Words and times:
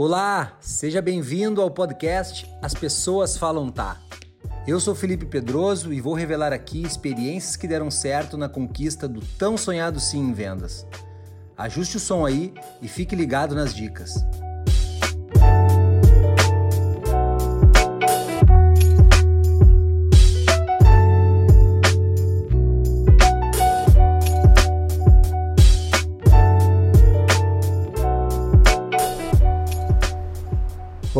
Olá, 0.00 0.56
seja 0.60 1.02
bem-vindo 1.02 1.60
ao 1.60 1.68
podcast 1.68 2.48
As 2.62 2.72
Pessoas 2.72 3.36
Falam 3.36 3.68
Tá. 3.68 3.96
Eu 4.64 4.78
sou 4.78 4.94
Felipe 4.94 5.26
Pedroso 5.26 5.92
e 5.92 6.00
vou 6.00 6.14
revelar 6.14 6.52
aqui 6.52 6.84
experiências 6.84 7.56
que 7.56 7.66
deram 7.66 7.90
certo 7.90 8.38
na 8.38 8.48
conquista 8.48 9.08
do 9.08 9.20
tão 9.20 9.56
sonhado 9.56 9.98
sim 9.98 10.20
em 10.20 10.32
vendas. 10.32 10.86
Ajuste 11.56 11.96
o 11.96 12.00
som 12.00 12.24
aí 12.24 12.54
e 12.80 12.86
fique 12.86 13.16
ligado 13.16 13.56
nas 13.56 13.74
dicas. 13.74 14.24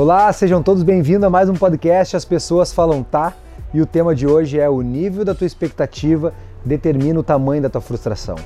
Olá, 0.00 0.32
sejam 0.32 0.62
todos 0.62 0.84
bem-vindos 0.84 1.24
a 1.24 1.28
mais 1.28 1.48
um 1.48 1.54
podcast 1.54 2.16
As 2.16 2.24
Pessoas 2.24 2.72
Falam 2.72 3.02
Tá. 3.02 3.32
E 3.74 3.80
o 3.80 3.86
tema 3.86 4.14
de 4.14 4.28
hoje 4.28 4.56
é 4.56 4.70
o 4.70 4.80
nível 4.80 5.24
da 5.24 5.34
tua 5.34 5.44
expectativa 5.44 6.32
determina 6.64 7.18
o 7.18 7.22
tamanho 7.24 7.60
da 7.60 7.68
tua 7.68 7.80
frustração. 7.80 8.36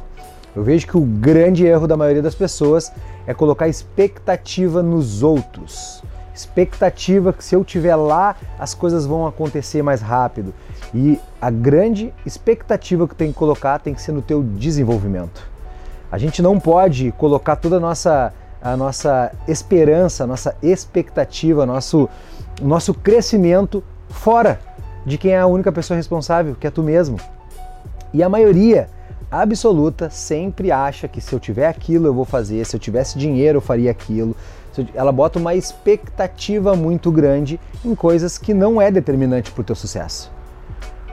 Eu 0.57 0.65
vejo 0.65 0.87
que 0.87 0.97
o 0.97 1.03
grande 1.03 1.67
erro 1.67 1.87
da 1.87 1.95
maioria 1.95 2.23
das 2.23 2.35
pessoas 2.35 2.91
é 3.27 3.35
colocar 3.35 3.69
expectativa 3.69 4.83
nos 4.83 5.23
outros. 5.23 6.03
Expectativa 6.35 7.35
que 7.35 7.45
se 7.45 7.55
eu 7.55 7.63
tiver 7.63 7.97
lá, 7.97 8.35
as 8.59 8.73
coisas 8.73 9.05
vão 9.05 9.27
acontecer 9.27 9.83
mais 9.83 10.01
rápido. 10.01 10.55
E 10.95 11.21
a 11.39 11.51
grande 11.51 12.15
expectativa 12.25 13.07
que 13.07 13.15
tem 13.15 13.31
que 13.31 13.39
colocar 13.39 13.79
tem 13.79 13.93
que 13.93 14.01
ser 14.01 14.13
no 14.13 14.23
teu 14.23 14.43
desenvolvimento. 14.43 15.47
A 16.11 16.17
gente 16.17 16.41
não 16.41 16.59
pode 16.59 17.13
colocar 17.13 17.57
toda 17.57 17.77
a 17.77 17.81
nossa 17.81 18.33
a 18.63 18.77
nossa 18.77 19.33
esperança, 19.49 20.25
a 20.25 20.27
nossa 20.27 20.55
expectativa, 20.63 21.67
nosso, 21.67 22.09
nosso 22.61 22.95
crescimento 22.95 23.83
fora 24.09 24.61
de 25.05 25.19
quem 25.19 25.33
é 25.33 25.41
a 25.41 25.47
única 25.47 25.73
pessoa 25.73 25.97
responsável, 25.97 26.55
que 26.59 26.67
é 26.67 26.71
tu 26.71 26.83
mesmo. 26.83 27.19
E 28.13 28.23
a 28.23 28.29
maioria 28.29 28.89
absoluta 29.31 30.11
sempre 30.11 30.71
acha 30.71 31.09
que 31.09 31.21
se 31.21 31.33
eu 31.33 31.41
tiver 31.41 31.67
aquilo 31.67 32.07
eu 32.07 32.15
vou 32.15 32.25
fazer, 32.25 32.65
se 32.65 32.77
eu 32.77 32.81
tivesse 32.81 33.19
dinheiro 33.19 33.57
eu 33.57 33.63
faria 33.63 33.91
aquilo. 33.91 34.37
Ela 34.95 35.11
bota 35.11 35.39
uma 35.39 35.55
expectativa 35.55 36.77
muito 36.77 37.11
grande 37.11 37.59
em 37.85 37.95
coisas 37.95 38.39
que 38.39 38.55
não 38.55 38.81
é 38.81 38.91
determinante 38.91 39.51
para 39.51 39.61
o 39.61 39.65
teu 39.65 39.75
sucesso. 39.75 40.31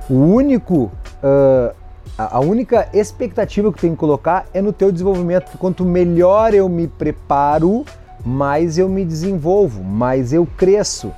O 0.10 0.16
único 0.16 0.92
uh, 1.24 1.76
a 2.18 2.40
única 2.40 2.90
expectativa 2.94 3.72
que 3.72 3.80
tem 3.80 3.92
que 3.92 3.98
colocar 3.98 4.46
é 4.54 4.62
no 4.62 4.74
teu 4.74 4.92
desenvolvimento, 4.92 5.58
quanto 5.58 5.86
melhor 5.86 6.54
eu 6.54 6.68
me 6.68 6.88
preparo, 6.88 7.86
mais 8.26 8.78
eu 8.78 8.90
me 8.90 9.06
desenvolvo, 9.06 9.84
mais 9.84 10.34
eu 10.34 10.46
cresço. 10.46 11.14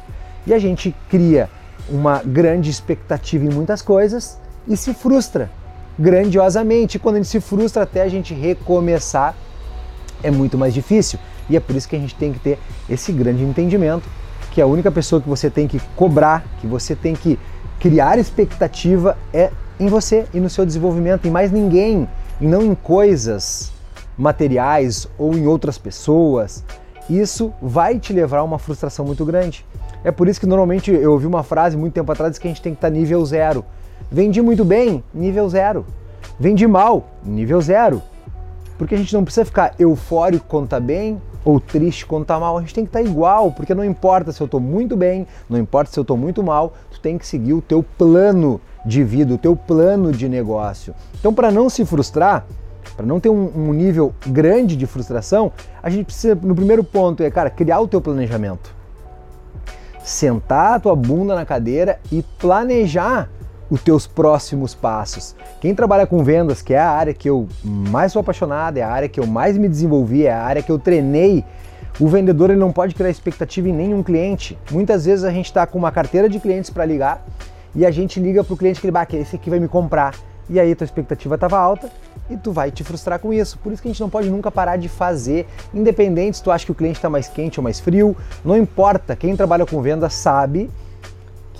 E 0.46 0.54
a 0.54 0.60
gente 0.60 0.96
cria 1.10 1.50
uma 1.90 2.22
grande 2.24 2.70
expectativa 2.70 3.46
em 3.46 3.50
muitas 3.50 3.82
coisas 3.82 4.40
e 4.68 4.78
se 4.78 4.94
frustra 4.94 5.50
grandiosamente. 5.98 7.00
Quando 7.00 7.16
a 7.16 7.18
gente 7.20 7.30
se 7.30 7.42
frustra 7.42 7.84
até 7.84 8.02
a 8.02 8.10
gente 8.10 8.34
recomeçar, 8.34 9.36
é 10.24 10.32
muito 10.32 10.58
mais 10.58 10.74
difícil. 10.74 11.20
E 11.50 11.56
é 11.56 11.60
por 11.60 11.76
isso 11.76 11.90
que 11.90 11.96
a 11.96 12.00
gente 12.00 12.16
tem 12.16 12.32
que 12.32 12.40
ter 12.40 12.60
esse 12.90 13.12
grande 13.12 13.44
entendimento 13.44 14.08
que 14.52 14.62
a 14.62 14.66
única 14.66 14.92
pessoa 14.92 15.22
que 15.22 15.30
você 15.30 15.50
tem 15.50 15.68
que 15.68 15.80
cobrar, 15.96 16.44
que 16.60 16.68
você 16.68 16.96
tem 16.96 17.16
que 17.16 17.40
criar 17.82 18.20
expectativa 18.20 19.18
é 19.34 19.50
em 19.80 19.88
você 19.88 20.26
e 20.32 20.40
no 20.40 20.52
seu 20.52 20.64
desenvolvimento, 20.64 21.28
em 21.28 21.32
mais 21.32 21.52
ninguém, 21.52 22.08
e 22.40 22.46
não 22.46 22.62
em 22.62 22.76
coisas 22.76 23.74
materiais 24.16 25.08
ou 25.18 25.34
em 25.36 25.48
outras 25.48 25.80
pessoas. 25.80 26.64
Isso 27.10 27.52
vai 27.60 27.98
te 27.98 28.14
levar 28.14 28.38
a 28.38 28.44
uma 28.44 28.60
frustração 28.60 29.04
muito 29.04 29.26
grande. 29.26 29.66
É 30.04 30.12
por 30.12 30.28
isso 30.28 30.40
que 30.40 30.46
normalmente 30.46 30.92
eu 30.92 31.12
ouvi 31.12 31.26
uma 31.26 31.42
frase 31.42 31.76
muito 31.76 31.94
tempo 31.94 32.12
atrás 32.12 32.38
que 32.38 32.48
a 32.48 32.52
gente 32.52 32.62
tem 32.62 32.74
que 32.74 32.78
estar 32.78 32.92
nível 32.92 33.26
zero. 33.26 33.66
Vendi 34.12 34.44
muito 34.44 34.64
bem, 34.64 35.04
nível 35.12 35.50
zero. 35.50 35.84
Vendi 36.40 36.68
mal, 36.68 37.10
nível 37.26 37.60
zero. 37.62 38.00
Porque 38.78 38.94
a 38.94 38.98
gente 38.98 39.14
não 39.14 39.24
precisa 39.24 39.44
ficar 39.44 39.74
eufórico 39.80 40.46
quando 40.48 40.66
está 40.66 40.80
bem 40.80 41.20
ou 41.44 41.60
triste 41.60 42.06
quando 42.06 42.24
está 42.24 42.40
mal. 42.40 42.58
A 42.58 42.62
gente 42.62 42.74
tem 42.74 42.86
que 42.86 42.90
estar 42.90 43.02
igual, 43.02 43.52
porque 43.52 43.74
não 43.74 43.84
importa 43.84 44.32
se 44.32 44.42
eu 44.42 44.46
estou 44.46 44.60
muito 44.60 44.96
bem, 44.96 45.28
não 45.50 45.58
importa 45.58 45.92
se 45.92 46.00
eu 46.00 46.04
estou 46.04 46.18
muito 46.18 46.44
mal, 46.44 46.74
tu 46.92 47.00
tem 47.00 47.18
que 47.18 47.26
seguir 47.26 47.54
o 47.54 47.62
teu 47.62 47.84
plano 47.84 48.60
de 48.86 49.04
vida, 49.04 49.34
o 49.34 49.38
teu 49.38 49.56
plano 49.56 50.12
de 50.12 50.28
negócio. 50.28 50.94
Então, 51.20 51.34
para 51.34 51.52
não 51.52 51.70
se 51.70 51.86
frustrar, 51.86 52.46
para 52.96 53.06
não 53.06 53.20
ter 53.20 53.30
um, 53.30 53.52
um, 53.56 53.74
nível 53.74 54.14
grande 54.28 54.76
de 54.76 54.86
frustração, 54.86 55.52
a 55.82 55.90
gente 55.90 56.06
precisa, 56.06 56.36
no 56.36 56.56
primeiro 56.56 56.84
ponto, 56.84 57.24
é, 57.24 57.32
cara, 57.32 57.50
criar 57.50 57.80
o 57.80 57.88
teu 57.88 58.02
planejamento. 58.02 58.74
Sentar 60.04 60.74
a 60.74 60.80
tua 60.80 60.96
bunda 60.96 61.36
na 61.36 61.46
cadeira 61.46 62.00
e 62.12 62.24
planejar 62.40 63.30
os 63.72 63.82
teus 63.82 64.06
próximos 64.06 64.76
passos. 64.76 65.34
Quem 65.62 65.74
trabalha 65.74 66.06
com 66.06 66.22
vendas, 66.26 66.62
que 66.62 66.74
é 66.74 66.80
a 66.80 66.90
área 66.90 67.14
que 67.14 67.30
eu 67.30 67.48
mais 67.64 68.12
sou 68.12 68.20
apaixonado, 68.20 68.78
é 68.78 68.82
a 68.82 68.92
área 68.92 69.08
que 69.08 69.20
eu 69.20 69.26
mais 69.26 69.58
me 69.58 69.70
desenvolvi, 69.70 70.26
é 70.26 70.34
a 70.34 70.44
área 70.44 70.62
que 70.62 70.70
eu 70.70 70.78
treinei, 70.78 71.46
o 71.98 72.08
vendedor 72.08 72.50
ele 72.50 72.60
não 72.60 72.72
pode 72.72 72.94
criar 72.94 73.10
expectativa 73.10 73.70
em 73.70 73.74
nenhum 73.74 74.04
cliente. 74.04 74.60
Muitas 74.70 75.06
vezes 75.06 75.24
a 75.24 75.32
gente 75.32 75.46
está 75.46 75.66
com 75.66 75.78
uma 75.78 75.92
carteira 75.92 76.28
de 76.28 76.38
clientes 76.40 76.70
para 76.70 76.84
ligar 76.84 77.26
e 77.74 77.86
a 77.86 77.92
gente 77.92 78.20
liga 78.20 78.44
para 78.44 78.54
o 78.54 78.58
cliente 78.58 78.82
que 78.82 78.88
ele, 78.88 78.92
bah, 78.92 79.08
esse 79.14 79.38
aqui 79.38 79.50
vai 79.50 79.60
me 79.60 79.70
comprar. 79.70 80.16
E 80.50 80.60
aí 80.60 80.76
tua 80.76 80.84
expectativa 80.84 81.36
estava 81.36 81.58
alta 81.58 81.90
e 82.30 82.36
tu 82.36 82.52
vai 82.52 82.72
te 82.72 82.84
frustrar 82.84 83.20
com 83.20 83.32
isso. 83.32 83.58
Por 83.60 83.72
isso 83.72 83.82
que 83.82 83.88
a 83.88 83.92
gente 83.92 84.02
não 84.02 84.10
pode 84.10 84.30
nunca 84.30 84.52
parar 84.52 84.76
de 84.76 84.90
fazer, 84.90 85.48
independente 85.74 86.38
se 86.38 86.44
tu 86.44 86.52
acha 86.52 86.66
que 86.66 86.72
o 86.74 86.76
cliente 86.76 86.98
está 86.98 87.10
mais 87.10 87.30
quente 87.30 87.58
ou 87.58 87.64
mais 87.64 87.80
frio, 87.80 88.18
não 88.44 88.58
importa. 88.58 89.16
Quem 89.16 89.34
trabalha 89.34 89.66
com 89.66 89.82
venda 89.82 90.10
sabe 90.10 90.70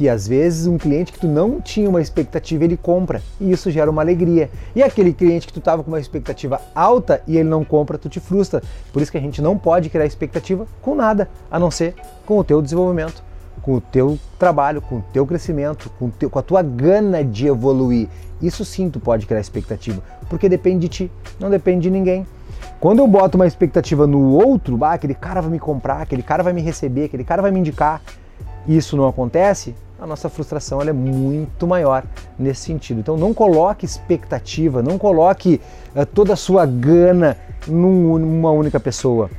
que 0.02 0.10
às 0.10 0.28
vezes 0.28 0.66
um 0.66 0.80
cliente 0.80 1.12
que 1.12 1.20
tu 1.20 1.28
não 1.28 1.62
tinha 1.62 1.88
uma 1.88 2.02
expectativa 2.02 2.64
ele 2.64 2.76
compra 2.76 3.22
e 3.40 3.52
isso 3.52 3.70
gera 3.70 3.92
uma 3.92 4.02
alegria. 4.02 4.50
E 4.76 4.82
aquele 4.82 5.14
cliente 5.14 5.46
que 5.46 5.54
tu 5.54 5.60
estava 5.60 5.84
com 5.84 5.92
uma 5.92 6.00
expectativa 6.00 6.60
alta 6.74 7.22
e 7.28 7.38
ele 7.38 7.48
não 7.48 7.64
compra, 7.64 8.00
tu 8.00 8.10
te 8.10 8.20
frustra. 8.20 8.64
Por 8.92 9.00
isso 9.00 9.12
que 9.12 9.20
a 9.20 9.22
gente 9.22 9.44
não 9.44 9.56
pode 9.56 9.92
criar 9.92 10.08
expectativa 10.08 10.66
com 10.82 10.96
nada, 10.96 11.30
a 11.52 11.60
não 11.60 11.70
ser 11.70 11.94
com 12.26 12.40
o 12.40 12.44
teu 12.44 12.64
desenvolvimento 12.64 13.24
com 13.62 13.76
o 13.76 13.82
teu 13.82 14.18
trabalho, 14.40 14.82
com 14.82 14.96
o 14.96 15.04
teu 15.14 15.24
crescimento, 15.24 15.92
com, 16.00 16.10
teu, 16.10 16.32
com 16.32 16.40
a 16.40 16.42
tua 16.42 16.64
gana 16.64 17.24
de 17.24 17.46
evoluir. 17.46 18.08
Isso 18.42 18.66
sim 18.66 18.90
tu 18.90 19.00
pode 19.00 19.28
criar 19.28 19.40
expectativa, 19.40 20.02
porque 20.28 20.50
depende 20.50 20.80
de 20.80 20.90
ti, 20.90 21.12
não 21.40 21.48
depende 21.48 21.82
de 21.82 21.92
ninguém. 21.92 22.26
Quando 22.80 23.00
eu 23.00 23.08
boto 23.08 23.38
uma 23.38 23.46
expectativa 23.46 24.08
no 24.08 24.32
outro, 24.32 24.84
ah, 24.84 24.94
aquele 24.94 25.14
cara 25.14 25.42
vai 25.42 25.52
me 25.52 25.60
comprar, 25.60 26.02
aquele 26.02 26.24
cara 26.24 26.42
vai 26.42 26.54
me 26.54 26.62
receber, 26.62 27.04
aquele 27.04 27.24
cara 27.24 27.40
vai 27.40 27.52
me 27.52 27.60
indicar, 27.60 28.02
e 28.68 28.78
isso 28.78 28.96
não 28.96 29.08
acontece, 29.08 29.76
a 30.02 30.08
nossa 30.08 30.30
frustração 30.30 30.82
é 30.82 30.92
muito 30.92 31.68
maior 31.68 32.04
nesse 32.38 32.62
sentido. 32.62 33.00
Então 33.00 33.16
não 33.16 33.36
coloque 33.36 33.86
expectativa, 33.86 34.82
não 34.82 34.98
coloque 34.98 35.62
uh, 35.96 36.04
toda 36.08 36.34
a 36.34 36.36
sua 36.36 36.66
gana 36.66 37.38
num, 37.68 38.18
numa 38.18 38.50
única 38.50 38.80
pessoa 38.80 39.30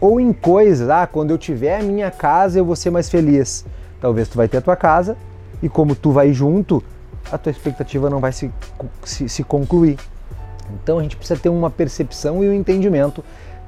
ou 0.00 0.18
em 0.18 0.32
coisas, 0.32 0.88
ah, 0.88 1.06
quando 1.06 1.30
eu 1.30 1.38
tiver 1.38 1.78
a 1.78 1.82
minha 1.82 2.10
casa 2.10 2.58
eu 2.58 2.64
vou 2.64 2.74
ser 2.74 2.90
mais 2.90 3.08
feliz. 3.08 3.64
Talvez 4.00 4.28
tu 4.28 4.36
vai 4.36 4.48
ter 4.48 4.56
a 4.56 4.60
tua 4.60 4.74
casa 4.74 5.16
e 5.62 5.68
como 5.68 5.94
tu 5.94 6.10
vai 6.10 6.32
junto, 6.32 6.82
a 7.30 7.38
tua 7.38 7.50
expectativa 7.50 8.10
não 8.10 8.18
vai 8.18 8.32
se, 8.32 8.50
se, 9.04 9.28
se 9.28 9.44
concluir. 9.44 9.96
Então 10.82 10.98
a 10.98 11.02
gente 11.02 11.16
precisa 11.16 11.38
ter 11.38 11.50
uma 11.50 11.70
percepção 11.70 12.42
e 12.42 12.48
um 12.48 12.52
entendimento 12.52 13.22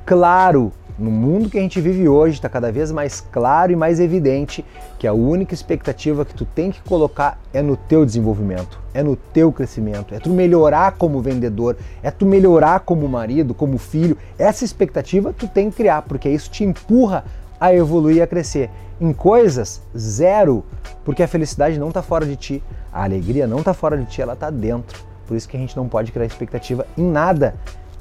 claro 0.05 0.73
no 0.99 1.11
mundo 1.11 1.49
que 1.49 1.59
a 1.59 1.61
gente 1.61 1.81
vive 1.81 2.09
hoje, 2.09 2.35
está 2.35 2.49
cada 2.49 2.71
vez 2.71 2.93
mais 2.93 3.21
claro 3.21 3.73
e 3.73 3.77
mais 3.77 3.99
evidente 3.99 4.65
que 4.99 5.07
a 5.07 5.13
única 5.13 5.55
expectativa 5.55 6.25
que 6.25 6.35
tu 6.35 6.45
tem 6.45 6.71
que 6.71 6.83
colocar 6.83 7.39
é 7.53 7.63
no 7.63 7.77
teu 7.77 8.05
desenvolvimento, 8.05 8.79
é 8.93 9.03
no 9.03 9.17
teu 9.17 9.51
crescimento, 9.53 10.15
é 10.15 10.19
tu 10.19 10.31
melhorar 10.31 10.93
como 10.93 11.21
vendedor, 11.21 11.77
é 12.03 12.11
tu 12.11 12.27
melhorar 12.27 12.81
como 12.81 13.09
marido, 13.09 13.55
como 13.55 13.79
filho. 13.79 14.17
Essa 14.39 14.65
expectativa 14.65 15.33
tu 15.33 15.49
tem 15.49 15.71
que 15.71 15.77
criar, 15.77 16.03
porque 16.03 16.29
isso 16.29 16.51
te 16.51 16.65
empurra 16.65 17.25
a 17.61 17.75
evoluir 17.75 18.17
e 18.17 18.23
a 18.23 18.27
crescer. 18.27 18.71
Em 19.01 19.13
coisas, 19.13 19.83
zero, 19.97 20.65
porque 21.05 21.23
a 21.23 21.29
felicidade 21.29 21.79
não 21.79 21.89
está 21.89 22.03
fora 22.03 22.27
de 22.27 22.37
ti, 22.37 22.63
a 22.93 23.03
alegria 23.03 23.47
não 23.47 23.59
está 23.59 23.75
fora 23.75 23.97
de 23.97 24.05
ti, 24.05 24.21
ela 24.21 24.35
está 24.35 24.51
dentro. 24.51 25.03
Por 25.27 25.37
isso 25.37 25.49
que 25.49 25.57
a 25.57 25.61
gente 25.61 25.77
não 25.77 25.89
pode 25.89 26.13
criar 26.13 26.27
expectativa 26.27 26.87
em 26.97 27.05
nada 27.05 27.55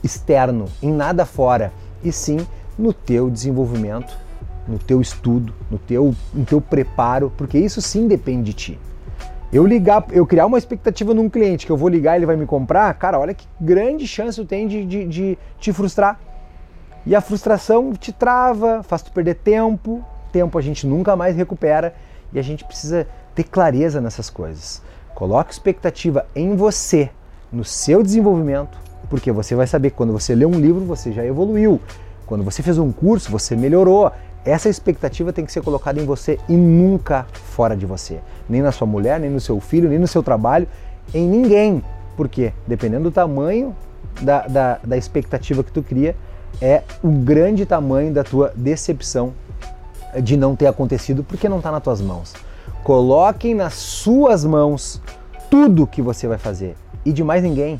externo, 0.03 0.65
em 0.81 0.91
nada 0.91 1.25
fora, 1.25 1.71
e 2.03 2.11
sim 2.11 2.45
no 2.77 2.93
teu 2.93 3.29
desenvolvimento, 3.29 4.15
no 4.67 4.79
teu 4.79 5.01
estudo, 5.01 5.53
no 5.69 5.77
teu, 5.77 6.15
no 6.33 6.45
teu 6.45 6.61
preparo, 6.61 7.31
porque 7.37 7.57
isso 7.57 7.81
sim 7.81 8.07
depende 8.07 8.43
de 8.43 8.53
ti. 8.53 8.79
Eu 9.51 9.65
ligar, 9.65 10.05
eu 10.11 10.25
criar 10.25 10.45
uma 10.45 10.57
expectativa 10.57 11.13
num 11.13 11.29
cliente 11.29 11.65
que 11.65 11.71
eu 11.71 11.77
vou 11.77 11.89
ligar 11.89 12.13
e 12.13 12.19
ele 12.19 12.25
vai 12.25 12.37
me 12.37 12.45
comprar, 12.45 12.93
cara, 12.93 13.19
olha 13.19 13.33
que 13.33 13.45
grande 13.59 14.07
chance 14.07 14.39
tu 14.39 14.47
tem 14.47 14.67
de, 14.67 14.85
de, 14.85 15.05
de 15.05 15.37
te 15.59 15.73
frustrar. 15.73 16.19
E 17.05 17.15
a 17.15 17.19
frustração 17.19 17.91
te 17.93 18.13
trava, 18.13 18.81
faz 18.83 19.01
tu 19.01 19.11
perder 19.11 19.35
tempo, 19.35 20.05
tempo 20.31 20.57
a 20.57 20.61
gente 20.61 20.87
nunca 20.87 21.15
mais 21.15 21.35
recupera 21.35 21.93
e 22.31 22.39
a 22.39 22.41
gente 22.41 22.63
precisa 22.63 23.05
ter 23.35 23.43
clareza 23.43 23.99
nessas 23.99 24.29
coisas. 24.29 24.81
Coloque 25.13 25.51
expectativa 25.51 26.25
em 26.33 26.55
você, 26.55 27.09
no 27.51 27.65
seu 27.65 28.01
desenvolvimento, 28.01 28.77
porque 29.09 29.31
você 29.31 29.53
vai 29.53 29.67
saber 29.67 29.89
que 29.89 29.97
quando 29.97 30.13
você 30.13 30.33
lê 30.33 30.45
um 30.45 30.59
livro 30.59 30.85
você 30.85 31.11
já 31.11 31.25
evoluiu. 31.25 31.81
Quando 32.31 32.45
você 32.45 32.63
fez 32.63 32.77
um 32.77 32.93
curso, 32.93 33.29
você 33.29 33.57
melhorou. 33.57 34.09
essa 34.45 34.69
expectativa 34.69 35.33
tem 35.33 35.45
que 35.45 35.51
ser 35.51 35.61
colocada 35.61 35.99
em 35.99 36.05
você 36.05 36.39
e 36.47 36.53
nunca 36.53 37.27
fora 37.33 37.75
de 37.75 37.85
você. 37.85 38.21
Nem 38.47 38.61
na 38.61 38.71
sua 38.71 38.87
mulher, 38.87 39.19
nem 39.19 39.29
no 39.29 39.41
seu 39.41 39.59
filho, 39.59 39.89
nem 39.89 39.99
no 39.99 40.07
seu 40.07 40.23
trabalho, 40.23 40.65
em 41.13 41.27
ninguém. 41.27 41.83
Porque, 42.15 42.53
dependendo 42.65 43.03
do 43.03 43.11
tamanho 43.11 43.75
da, 44.21 44.47
da, 44.47 44.79
da 44.81 44.95
expectativa 44.95 45.61
que 45.61 45.73
tu 45.73 45.83
cria, 45.83 46.15
é 46.61 46.83
o 47.03 47.09
grande 47.09 47.65
tamanho 47.65 48.13
da 48.13 48.23
tua 48.23 48.53
decepção 48.55 49.33
de 50.23 50.37
não 50.37 50.55
ter 50.55 50.67
acontecido 50.67 51.25
porque 51.25 51.49
não 51.49 51.57
está 51.57 51.69
nas 51.69 51.83
tuas 51.83 51.99
mãos. 51.99 52.33
Coloquem 52.81 53.53
nas 53.53 53.73
suas 53.73 54.45
mãos 54.45 55.01
tudo 55.49 55.85
que 55.85 56.01
você 56.01 56.29
vai 56.29 56.37
fazer 56.37 56.77
e 57.03 57.11
de 57.11 57.25
mais 57.25 57.43
ninguém. 57.43 57.77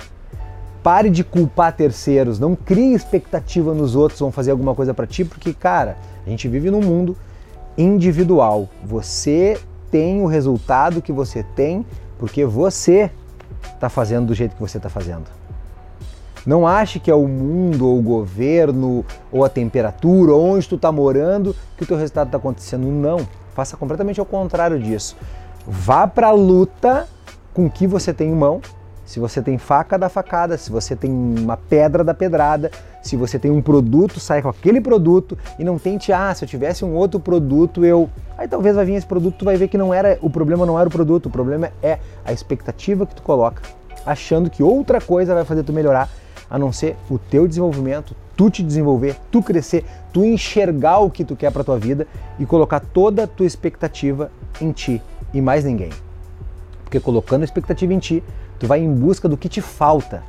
Pare 0.83 1.09
de 1.09 1.23
culpar 1.23 1.75
terceiros, 1.75 2.39
não 2.39 2.55
crie 2.55 2.93
expectativa 2.93 3.73
nos 3.73 3.95
outros 3.95 4.19
vão 4.19 4.31
fazer 4.31 4.51
alguma 4.51 4.73
coisa 4.73 4.93
para 4.93 5.05
ti, 5.05 5.23
porque 5.23 5.53
cara, 5.53 5.97
a 6.25 6.29
gente 6.29 6.47
vive 6.47 6.71
num 6.71 6.81
mundo 6.81 7.15
individual. 7.77 8.67
Você 8.83 9.59
tem 9.91 10.21
o 10.21 10.25
resultado 10.25 11.01
que 11.01 11.11
você 11.11 11.43
tem 11.43 11.85
porque 12.17 12.45
você 12.45 13.11
está 13.73 13.89
fazendo 13.89 14.27
do 14.27 14.33
jeito 14.33 14.55
que 14.55 14.61
você 14.61 14.77
está 14.77 14.89
fazendo. 14.89 15.25
Não 16.45 16.65
ache 16.65 16.99
que 16.99 17.11
é 17.11 17.15
o 17.15 17.27
mundo, 17.27 17.87
ou 17.87 17.99
o 17.99 18.01
governo, 18.01 19.05
ou 19.31 19.45
a 19.45 19.49
temperatura, 19.49 20.33
ou 20.33 20.55
onde 20.55 20.67
tu 20.67 20.75
está 20.75 20.91
morando, 20.91 21.55
que 21.77 21.83
o 21.83 21.85
teu 21.85 21.97
resultado 21.97 22.27
está 22.27 22.37
acontecendo. 22.37 22.87
Não. 22.87 23.27
Faça 23.53 23.77
completamente 23.77 24.19
ao 24.19 24.25
contrário 24.25 24.79
disso. 24.79 25.15
Vá 25.67 26.07
para 26.07 26.29
a 26.29 26.31
luta 26.31 27.07
com 27.53 27.65
o 27.65 27.69
que 27.69 27.85
você 27.85 28.13
tem 28.13 28.29
em 28.29 28.35
mão. 28.35 28.61
Se 29.11 29.19
você 29.19 29.41
tem 29.41 29.57
faca, 29.57 29.99
da 29.99 30.07
facada. 30.07 30.57
Se 30.57 30.71
você 30.71 30.95
tem 30.95 31.11
uma 31.11 31.57
pedra, 31.57 32.01
da 32.01 32.13
pedrada. 32.13 32.71
Se 33.03 33.17
você 33.17 33.37
tem 33.37 33.51
um 33.51 33.61
produto, 33.61 34.21
sai 34.21 34.41
com 34.41 34.47
aquele 34.47 34.79
produto 34.79 35.37
e 35.59 35.65
não 35.65 35.77
tente, 35.77 36.13
ah, 36.13 36.33
se 36.33 36.45
eu 36.45 36.47
tivesse 36.47 36.85
um 36.85 36.95
outro 36.95 37.19
produto, 37.19 37.83
eu. 37.83 38.09
Aí 38.37 38.47
talvez 38.47 38.73
vai 38.73 38.85
vir 38.85 38.93
esse 38.93 39.05
produto, 39.05 39.35
tu 39.39 39.43
vai 39.43 39.57
ver 39.57 39.67
que 39.67 39.77
não 39.77 39.93
era. 39.93 40.17
O 40.21 40.29
problema 40.29 40.65
não 40.65 40.79
era 40.79 40.87
o 40.87 40.91
produto, 40.91 41.25
o 41.25 41.29
problema 41.29 41.73
é 41.83 41.99
a 42.23 42.31
expectativa 42.31 43.05
que 43.05 43.13
tu 43.13 43.21
coloca, 43.21 43.61
achando 44.05 44.49
que 44.49 44.63
outra 44.63 45.01
coisa 45.01 45.35
vai 45.35 45.43
fazer 45.43 45.63
tu 45.63 45.73
melhorar 45.73 46.07
a 46.49 46.57
não 46.57 46.71
ser 46.71 46.95
o 47.09 47.19
teu 47.19 47.45
desenvolvimento, 47.49 48.15
tu 48.37 48.49
te 48.49 48.63
desenvolver, 48.63 49.17
tu 49.29 49.43
crescer, 49.43 49.83
tu 50.13 50.23
enxergar 50.23 50.99
o 50.99 51.09
que 51.09 51.25
tu 51.25 51.35
quer 51.35 51.51
para 51.51 51.65
tua 51.65 51.77
vida 51.77 52.07
e 52.39 52.45
colocar 52.45 52.79
toda 52.79 53.25
a 53.25 53.27
tua 53.27 53.45
expectativa 53.45 54.31
em 54.61 54.71
ti 54.71 55.01
e 55.33 55.41
mais 55.41 55.65
ninguém. 55.65 55.89
Porque 56.85 56.99
colocando 56.99 57.41
a 57.41 57.45
expectativa 57.45 57.93
em 57.93 57.99
ti, 57.99 58.23
tu 58.61 58.67
vai 58.67 58.79
em 58.79 58.93
busca 58.93 59.27
do 59.27 59.35
que 59.35 59.49
te 59.49 59.59
falta. 59.59 60.21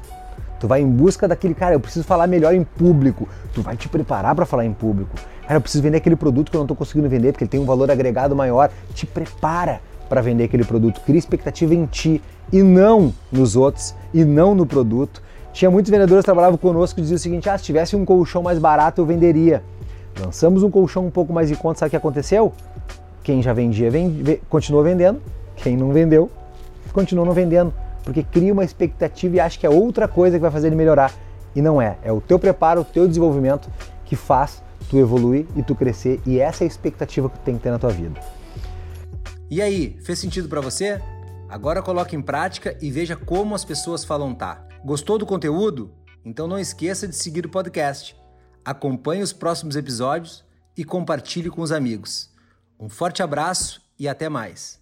Tu 0.58 0.66
vai 0.66 0.80
em 0.80 0.88
busca 0.88 1.28
daquele 1.28 1.52
cara, 1.52 1.74
eu 1.74 1.80
preciso 1.80 2.02
falar 2.02 2.26
melhor 2.26 2.54
em 2.54 2.64
público. 2.64 3.28
Tu 3.52 3.60
vai 3.60 3.76
te 3.76 3.90
preparar 3.90 4.34
para 4.34 4.46
falar 4.46 4.64
em 4.64 4.72
público. 4.72 5.14
Cara, 5.42 5.56
eu 5.56 5.60
preciso 5.60 5.82
vender 5.82 5.98
aquele 5.98 6.16
produto 6.16 6.50
que 6.50 6.56
eu 6.56 6.60
não 6.60 6.64
estou 6.64 6.74
conseguindo 6.74 7.10
vender 7.10 7.32
porque 7.32 7.44
ele 7.44 7.50
tem 7.50 7.60
um 7.60 7.66
valor 7.66 7.90
agregado 7.90 8.34
maior. 8.34 8.70
Te 8.94 9.04
prepara 9.04 9.82
para 10.08 10.22
vender 10.22 10.44
aquele 10.44 10.64
produto. 10.64 11.02
Cria 11.02 11.18
expectativa 11.18 11.74
em 11.74 11.84
ti 11.84 12.22
e 12.50 12.62
não 12.62 13.12
nos 13.30 13.54
outros 13.54 13.94
e 14.14 14.24
não 14.24 14.54
no 14.54 14.64
produto 14.64 15.22
tinha 15.52 15.70
muitos 15.70 15.90
vendedores 15.90 16.22
que 16.22 16.24
trabalhavam 16.24 16.56
conosco 16.56 16.94
que 16.94 17.02
diziam 17.02 17.16
o 17.16 17.18
seguinte: 17.18 17.50
ah, 17.50 17.58
se 17.58 17.64
tivesse 17.64 17.94
um 17.94 18.06
colchão 18.06 18.42
mais 18.42 18.58
barato 18.58 19.02
eu 19.02 19.04
venderia. 19.04 19.62
Lançamos 20.18 20.62
um 20.62 20.70
colchão 20.70 21.04
um 21.06 21.10
pouco 21.10 21.34
mais 21.34 21.50
em 21.50 21.54
conta, 21.54 21.80
sabe 21.80 21.88
o 21.88 21.90
que 21.90 21.96
aconteceu? 21.96 22.54
Quem 23.22 23.42
já 23.42 23.52
vendia 23.52 23.90
vende, 23.90 24.40
continua 24.48 24.82
vendendo, 24.82 25.20
quem 25.56 25.76
não 25.76 25.92
vendeu 25.92 26.30
continua 26.92 27.24
não 27.24 27.32
vendendo, 27.32 27.72
porque 28.02 28.22
cria 28.22 28.52
uma 28.52 28.64
expectativa 28.64 29.36
e 29.36 29.40
acha 29.40 29.58
que 29.58 29.66
é 29.66 29.70
outra 29.70 30.06
coisa 30.08 30.36
que 30.36 30.42
vai 30.42 30.50
fazer 30.50 30.68
ele 30.68 30.76
melhorar. 30.76 31.12
E 31.54 31.62
não 31.62 31.80
é, 31.80 31.98
é 32.02 32.12
o 32.12 32.20
teu 32.20 32.38
preparo, 32.38 32.80
o 32.80 32.84
teu 32.84 33.06
desenvolvimento 33.06 33.70
que 34.04 34.16
faz 34.16 34.62
tu 34.88 34.98
evoluir 34.98 35.46
e 35.56 35.62
tu 35.62 35.74
crescer, 35.74 36.20
e 36.26 36.38
essa 36.38 36.64
é 36.64 36.66
a 36.66 36.68
expectativa 36.68 37.30
que 37.30 37.38
tu 37.38 37.42
tem 37.42 37.56
que 37.56 37.62
ter 37.62 37.70
na 37.70 37.78
tua 37.78 37.90
vida. 37.90 38.20
E 39.50 39.60
aí, 39.60 39.98
fez 40.02 40.18
sentido 40.18 40.48
para 40.48 40.60
você? 40.60 41.00
Agora 41.48 41.82
coloque 41.82 42.16
em 42.16 42.22
prática 42.22 42.76
e 42.80 42.90
veja 42.90 43.14
como 43.14 43.54
as 43.54 43.64
pessoas 43.64 44.04
falam 44.04 44.34
tá. 44.34 44.66
Gostou 44.84 45.18
do 45.18 45.26
conteúdo? 45.26 45.92
Então 46.24 46.46
não 46.46 46.58
esqueça 46.58 47.06
de 47.06 47.14
seguir 47.14 47.44
o 47.44 47.50
podcast. 47.50 48.16
Acompanhe 48.64 49.22
os 49.22 49.32
próximos 49.32 49.76
episódios 49.76 50.44
e 50.76 50.84
compartilhe 50.84 51.50
com 51.50 51.60
os 51.60 51.72
amigos. 51.72 52.30
Um 52.80 52.88
forte 52.88 53.22
abraço 53.22 53.82
e 53.98 54.08
até 54.08 54.28
mais. 54.28 54.81